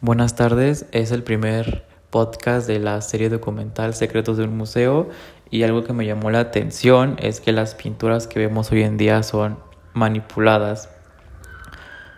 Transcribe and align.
Buenas 0.00 0.34
tardes, 0.34 0.86
es 0.92 1.12
el 1.12 1.22
primer 1.22 1.84
podcast 2.10 2.66
de 2.66 2.78
la 2.78 3.00
serie 3.00 3.30
documental 3.30 3.94
Secretos 3.94 4.36
de 4.36 4.44
un 4.44 4.56
Museo 4.56 5.08
y 5.50 5.62
algo 5.62 5.84
que 5.84 5.92
me 5.92 6.04
llamó 6.04 6.30
la 6.30 6.40
atención 6.40 7.16
es 7.20 7.40
que 7.40 7.52
las 7.52 7.74
pinturas 7.74 8.26
que 8.26 8.40
vemos 8.40 8.70
hoy 8.70 8.82
en 8.82 8.98
día 8.98 9.22
son 9.22 9.58
manipuladas. 9.94 10.90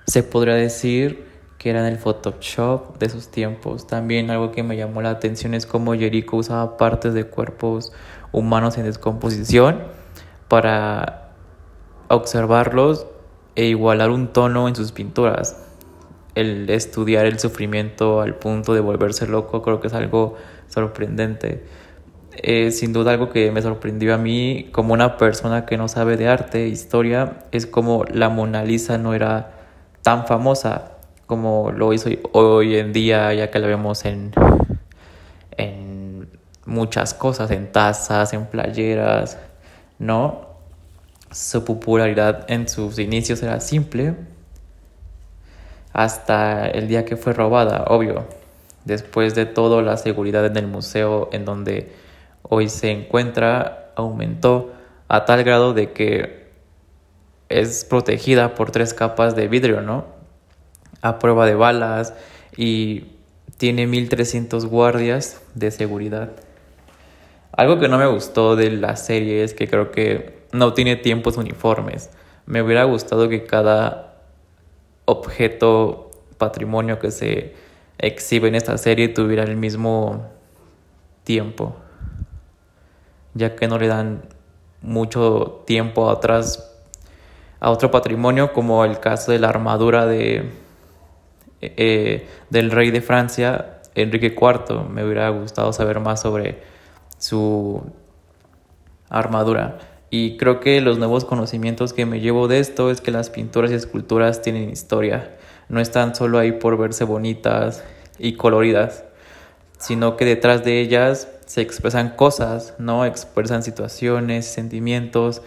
Se 0.07 0.23
podría 0.23 0.55
decir 0.55 1.29
que 1.59 1.71
eran 1.71 1.85
el 1.85 1.99
Photoshop 1.99 2.99
de 2.99 3.09
sus 3.09 3.29
tiempos. 3.29 3.87
También 3.87 4.31
algo 4.31 4.51
que 4.51 4.63
me 4.63 4.77
llamó 4.77 5.03
la 5.03 5.11
atención 5.11 5.55
es 5.55 5.67
cómo 5.67 5.95
Jericho 5.95 6.37
usaba 6.37 6.77
partes 6.79 7.15
de 7.15 7.25
cuerpos 7.25 7.93
humanos 8.33 8.79
en 8.79 8.85
descomposición 8.85 9.83
para 10.49 11.31
observarlos 12.09 13.07
e 13.55 13.67
igualar 13.67 14.11
un 14.11 14.33
tono 14.33 14.67
en 14.67 14.75
sus 14.75 14.93
pinturas. 14.93 15.66
El 16.37 16.69
estudiar 16.69 17.25
el 17.25 17.41
sufrimiento 17.41 18.21
al 18.21 18.35
punto 18.37 18.75
de 18.75 18.81
volverse 18.81 19.27
loco 19.27 19.63
creo 19.63 19.81
que 19.81 19.89
es 19.89 19.95
algo 19.95 20.37
sorprendente. 20.69 21.65
Es 22.43 22.79
sin 22.81 22.93
duda 22.93 23.13
algo 23.13 23.31
que 23.31 23.51
me 23.51 23.63
sorprendió 23.63 24.15
a 24.15 24.19
mí 24.19 24.69
como 24.71 24.93
una 24.93 25.17
persona 25.17 25.65
que 25.65 25.79
no 25.79 25.89
sabe 25.89 26.19
de 26.19 26.29
arte, 26.29 26.69
historia, 26.69 27.39
es 27.53 27.67
como 27.67 28.05
la 28.05 28.29
Mona 28.29 28.65
Lisa 28.65 28.99
no 28.99 29.15
era 29.15 29.55
tan 30.03 30.27
famosa 30.27 30.93
como 31.25 31.73
lo 31.73 31.95
hizo 31.95 32.11
hoy 32.33 32.77
en 32.77 32.93
día, 32.93 33.33
ya 33.33 33.51
que 33.51 33.59
la 33.59 33.67
vemos 33.67 34.05
en, 34.05 34.33
en 35.57 36.29
muchas 36.67 37.15
cosas, 37.15 37.51
en 37.51 37.73
tazas, 37.73 38.35
en 38.35 38.45
playeras, 38.45 39.39
¿no? 39.99 40.47
Su 41.31 41.65
popularidad 41.65 42.45
en 42.49 42.69
sus 42.69 42.99
inicios 42.99 43.43
era 43.43 43.59
simple 43.61 44.15
hasta 45.97 46.67
el 46.67 46.89
día 46.89 47.07
que 47.07 47.17
fue 47.17 47.33
robada, 47.33 47.87
obvio. 47.89 48.27
Después 48.85 49.35
de 49.35 49.47
todo, 49.47 49.81
la 49.81 49.97
seguridad 49.97 50.45
en 50.45 50.59
el 50.59 50.67
museo 50.67 51.31
en 51.33 51.47
donde 51.47 51.91
hoy 52.43 52.69
se 52.69 52.91
encuentra 52.91 53.93
aumentó 53.97 54.75
a 55.09 55.25
tal 55.25 55.43
grado 55.43 55.73
de 55.73 55.93
que 55.93 56.51
es 57.49 57.87
protegida 57.87 58.55
por 58.55 58.73
tres 58.73 58.93
capas 58.93 59.37
de 59.37 59.49
vidrio, 59.49 59.81
¿no? 59.81 60.05
A 61.01 61.19
prueba 61.19 61.47
de 61.47 61.55
balas 61.55 62.13
y 62.59 63.07
tiene 63.57 63.87
1300 63.87 64.67
guardias 64.67 65.41
de 65.55 65.71
seguridad. 65.71 66.33
Algo 67.53 67.79
que 67.79 67.89
no 67.89 67.97
me 67.97 68.07
gustó 68.07 68.55
de 68.55 68.71
la 68.71 68.97
serie 68.97 69.43
es 69.43 69.55
que 69.55 69.67
creo 69.67 69.93
que 69.93 70.45
no 70.53 70.75
tiene 70.75 70.97
tiempos 70.97 71.39
uniformes. 71.39 72.11
Me 72.45 72.61
hubiera 72.61 72.85
gustado 72.85 73.31
que 73.31 73.45
cada 73.45 74.06
objeto, 75.07 76.11
patrimonio 76.37 76.99
que 76.99 77.11
se 77.11 77.55
exhibe 77.99 78.49
en 78.49 78.55
esta 78.55 78.77
serie 78.77 79.09
tuviera 79.09 79.43
el 79.43 79.57
mismo 79.57 80.27
tiempo, 81.25 81.75
ya 83.35 83.57
que 83.57 83.69
no 83.69 83.79
le 83.79 83.89
dan 83.89 84.23
mucho 84.83 85.63
tiempo 85.67 86.11
atrás 86.11 86.73
a 87.59 87.71
otro 87.71 87.91
patrimonio 87.91 88.53
como 88.53 88.85
el 88.85 89.01
caso 89.01 89.33
de 89.33 89.39
la 89.39 89.49
armadura 89.49 90.07
de 90.07 90.53
eh, 91.63 92.29
del 92.51 92.71
rey 92.71 92.91
de 92.91 93.01
Francia 93.01 93.81
Enrique 93.95 94.37
IV 94.39 94.85
me 94.91 95.05
hubiera 95.05 95.31
gustado 95.31 95.73
saber 95.73 96.01
más 96.01 96.21
sobre 96.21 96.63
su 97.19 97.83
armadura 99.09 99.79
y 100.11 100.37
creo 100.37 100.61
que 100.61 100.81
los 100.81 100.99
nuevos 100.99 101.25
conocimientos 101.25 101.93
que 101.93 102.07
me 102.07 102.21
llevo 102.21 102.49
de 102.49 102.61
esto 102.61 102.91
es 102.91 103.01
que 103.01 103.11
las 103.11 103.31
pinturas 103.31 103.71
y 103.71 103.75
esculturas 103.75 104.41
tienen 104.41 104.71
historia. 104.71 105.37
No 105.69 105.81
están 105.81 106.15
solo 106.15 106.39
ahí 106.39 106.53
por 106.53 106.79
verse 106.79 107.05
bonitas 107.05 107.83
y 108.19 108.35
coloridas, 108.35 109.05
sino 109.79 110.17
que 110.17 110.25
detrás 110.25 110.65
de 110.65 110.81
ellas 110.81 111.29
se 111.47 111.61
expresan 111.61 112.11
cosas, 112.11 112.75
¿no? 112.79 113.05
Expresan 113.05 113.63
situaciones, 113.63 114.47
sentimientos. 114.47 115.43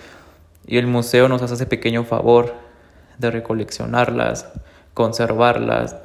Y 0.67 0.78
el 0.78 0.88
museo 0.88 1.29
nos 1.29 1.41
hace 1.41 1.53
ese 1.53 1.66
pequeño 1.66 2.03
favor 2.03 2.53
de 3.17 3.31
recoleccionarlas, 3.31 4.47
conservarlas 4.94 5.95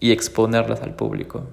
y 0.00 0.12
exponerlas 0.12 0.82
al 0.82 0.94
público. 0.94 1.44